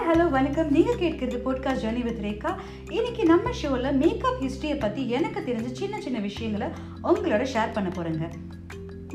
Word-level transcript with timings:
Hello 0.00 0.24
வணக்கம். 0.30 0.70
நீங்கள் 0.74 0.98
கேட்கிறது 1.00 1.38
போட்காஸ்ட் 1.44 1.82
ஜர்னி 1.84 2.02
வித் 2.02 2.20
ரேகா. 2.26 2.50
இன்னைக்கு 2.96 3.22
நம்ம 3.30 3.52
ஷோவில் 3.58 3.96
மேக்கப் 4.02 4.38
ஹிஸ்ட்ரியை 4.42 4.76
பற்றி 4.80 5.02
எனக்கு 5.16 5.40
தெரிஞ்ச 5.46 5.72
சின்ன 5.80 6.00
சின்ன 6.04 6.18
விஷயங்களை 6.18 6.68
உங்களோட 7.08 7.42
ஷேர் 7.54 7.74
பண்ண 7.74 7.88
போகிறேங்க 7.96 8.28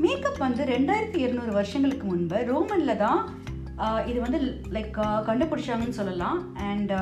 மேக்கப் 0.04 0.38
வந்து 0.44 0.64
ரெண்டாயிரத்தி 0.64 1.18
இருநூறு 1.24 1.52
வருஷங்களுக்கு 1.52 2.06
முன்பு 2.10 2.36
ரோமனில் 2.50 3.00
தான் 3.02 3.20
இது 4.10 4.18
வந்து 4.26 4.40
லைக் 4.76 5.00
கண்டுபிடிச்சாங்கன்னு 5.30 5.98
சொல்லலாம். 6.00 6.38
அண்ட் 6.68 6.92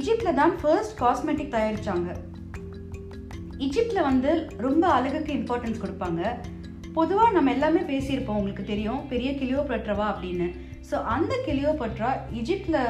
இஜிப்டில் 0.00 0.38
தான் 0.40 0.54
ஃபர்ஸ்ட் 0.60 1.00
காஸ்மெட்டிக் 1.00 1.54
தயாரித்தாங்க 1.56 2.10
இஜிப்டில் 3.68 4.06
வந்து 4.10 4.32
ரொம்ப 4.66 4.84
அழகுக்கு 4.98 5.32
இம்பார்ட்டன்ஸ் 5.32 5.82
கொடுப்பாங்க. 5.86 6.22
பொதுவாக 6.92 7.34
நம்ம 7.38 7.56
எல்லாமே 7.58 7.82
பேசியிருப்போம் 7.94 8.38
உங்களுக்கு 8.40 8.70
தெரியும். 8.74 9.02
பெரிய 9.14 9.30
கிளியோபட்ரவா 9.40 10.08
அப்படின்னு. 10.12 10.48
ஸோ 10.88 10.96
அந்த 11.14 11.32
கிளியோபட்ரா 11.46 12.10
இஜிப்டில் 12.40 12.80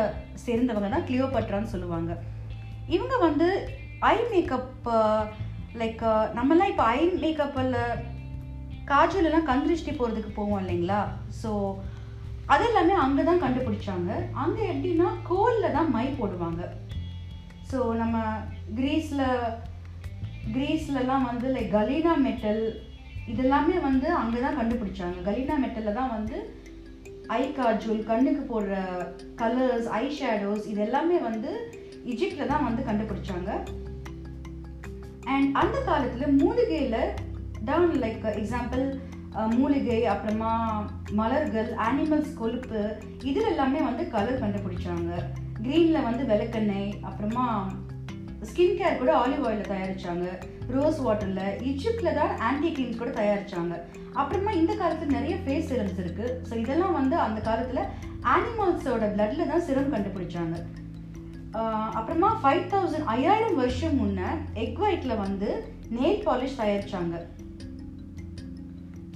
சேர்ந்தவங்க 0.45 0.89
தான் 0.95 1.07
கிளியோபட்ரான்னு 1.09 1.73
சொல்லுவாங்க. 1.75 2.12
இவங்க 2.95 3.15
வந்து 3.27 3.48
ஐ 4.12 4.17
மேக்கப் 4.33 4.89
லைக் 5.80 6.03
நம்மலாம் 6.39 6.70
இப்போ 6.73 6.84
ஐ 6.97 7.01
மேக்கப்பில் 7.25 7.77
காஜலெல்லாம் 8.91 9.48
கண் 9.51 9.67
திருஷ்டி 9.67 9.93
போகிறதுக்கு 9.93 10.30
போவோம் 10.39 10.61
இல்லைங்களா? 10.62 11.03
ஸோ 11.43 11.51
அது 12.55 12.65
எல்லாமே 12.70 12.95
அங்கே 13.05 13.23
தான் 13.29 13.43
கண்டுபிடிச்சாங்க. 13.45 14.11
அங்கே 14.42 14.65
எப்படின்னா 14.73 15.11
கோலில் 15.31 15.75
தான் 15.77 15.92
மை 15.95 16.06
போடுவாங்க. 16.19 16.62
ஸோ 17.70 17.79
நம்ம 18.03 18.17
கிரீஸில் 18.81 19.25
கிரீஸ்லலாம் 20.56 21.29
வந்து 21.31 21.47
லைக் 21.55 21.73
கலீனா 21.79 22.15
மெட்டல் 22.27 22.65
இதெல்லாமே 23.33 23.77
வந்து 23.89 24.09
அங்கே 24.23 24.39
தான் 24.45 24.59
கண்டுபிடிச்சாங்க. 24.61 25.19
கலீனா 25.29 25.56
மெட்டலில் 25.65 25.98
தான் 26.01 26.15
வந்து 26.17 26.37
ஐ 27.27 27.42
காஜுல் 27.56 28.05
கண்ணுக்கு 28.05 28.42
போடுற 28.50 28.75
கலர்ஸ் 29.36 29.89
ஐ 30.00 30.05
ஷேடோஸ் 30.19 30.67
இது 30.67 30.80
எல்லாமே 30.80 31.19
வந்து 31.19 31.50
இஜிப்டில் 32.05 32.47
தான் 32.47 32.64
வந்து 32.64 32.83
கண்டுபிடிச்சாங்க. 32.83 33.50
அண்ட் 35.25 35.55
அந்த 35.55 35.78
காலத்தில் 35.81 36.36
மூலிகையில் 36.42 37.14
டவுன் 37.64 37.94
லைக் 38.03 38.25
எக்ஸாம்பிள் 38.41 38.84
மூலிகை 39.61 40.06
அப்புறமா 40.06 40.53
மலர்கள் 41.12 41.70
அனிமல்ஸ் 41.72 42.34
கொழுப்பு 42.34 42.97
இதில் 43.22 43.50
எல்லாமே 43.53 43.81
வந்து 43.81 44.11
கலர் 44.11 44.42
கண்டுபிடிச்சாங்க. 44.42 45.11
க்ரீனில் 45.62 46.03
வந்து 46.03 46.25
விளக்கெண்ணெய் 46.25 46.92
அப்புறமா 47.03 47.47
ஸ்கின் 48.50 48.78
கேர் 48.78 49.00
கூட 49.00 49.11
ஆலிவ் 49.23 49.45
ஆயிலில் 49.48 49.70
தயாரிச்சாங்க. 49.73 50.27
ரோஸ் 50.75 50.98
வாட்டரில் 51.06 51.56
இஜிப்டில் 51.70 52.17
தான் 52.19 52.33
ஆன்டி 52.47 52.69
கிரீம்ஸ் 52.77 53.00
கூட 53.03 53.11
தயாரிச்சாங்க. 53.19 53.75
அப்புறமா 54.20 54.50
இந்த 54.61 54.73
காலத்தில் 54.81 55.14
நிறைய 55.17 55.34
ஃபேஸ் 55.45 55.69
சிரம்ஸ் 55.70 56.00
இருக்கு. 56.03 56.27
ஸோ 56.48 56.55
இதெல்லாம் 56.62 56.97
வந்து 57.00 57.17
அந்த 57.27 57.41
காலத்தில் 57.48 57.91
அனிமல்ஸோட 58.34 59.05
பிளட்ல 59.15 59.47
தான் 59.53 59.65
சிரம் 59.69 59.92
கண்டுபிடிச்சாங்க. 59.95 60.56
அப்புறமா 61.98 62.28
ஃபைவ் 62.42 62.65
தௌசண்ட் 62.72 63.09
ஐயாயிரம் 63.17 63.59
வருஷம் 63.62 63.98
முன்னே 64.00 64.31
எக் 64.62 64.81
ஒயிட்டில் 64.84 65.20
வந்து 65.25 65.48
நெயில் 65.97 66.25
பாலிஷ் 66.28 66.61
தயாரிச்சாங்க. 66.61 67.17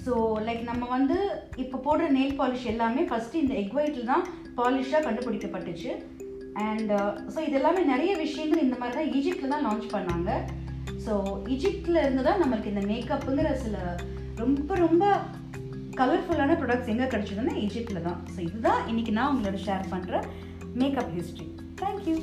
ஸோ 0.05 0.13
லைக் 0.49 0.63
நம்ம 0.69 0.85
வந்து 0.97 1.17
இப்போ 1.63 1.77
போடுற 1.87 2.05
நெயில் 2.19 2.39
பாலிஷ் 2.43 2.69
எல்லாமே 2.75 3.03
ஃபஸ்ட்டு 3.11 3.43
இந்த 3.45 3.55
எக் 3.63 3.77
ஒயிட்டில் 3.79 4.11
தான் 4.13 4.25
பாலிஷாக 4.61 5.03
கண்டுபிடிக்கப்பட்டுச்சு. 5.07 5.91
அண்ட் 6.69 6.93
ஸோ 7.33 7.39
uh, 7.39 7.47
இது 7.49 7.57
எல்லாமே 7.59 7.83
நிறைய 7.85 8.13
விஷயங்கள் 8.17 8.65
இந்த 8.67 8.77
மாதிரி 8.81 8.97
தான் 8.99 9.11
ஈஜிப்டில் 9.19 9.53
தான் 9.55 9.67
லான்ச் 9.67 9.87
பண்ணாங்க. 9.95 10.31
ஸோ 11.05 11.13
ஈஜிப்டில் 11.55 12.03
இருந்து 12.03 12.23
தான் 12.23 12.41
நம்மளுக்கு 12.43 12.73
இந்த 12.73 12.85
மேக்கப்புங்கிற 12.93 13.51
சில 13.65 13.77
ரொம்ப 14.37 14.75
ரொம்ப 14.77 15.05
கலர்ஃபுல்லான 16.01 16.57
ப்ராடக்ட்ஸ் 16.61 16.93
எங்கே 16.95 17.07
கிடச்சதுன்னா 17.07 17.55
ஈஜிப்டில் 17.65 18.07
தான். 18.09 18.21
ஸோ 18.35 18.39
இதுதான் 18.49 18.83
இன்றைக்கி 18.93 19.15
நான் 19.19 19.33
உங்களோட 19.33 19.61
ஷேர் 19.67 19.87
பண்ணுற 19.95 20.23
மேக்கப் 20.75 21.15
ஹிஸ்ட்ரி 21.19 21.49
தேங்க்யூ 21.83 22.17